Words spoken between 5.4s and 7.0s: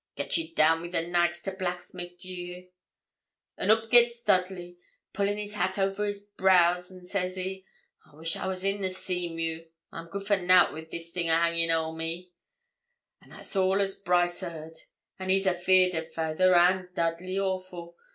hat ower his brows,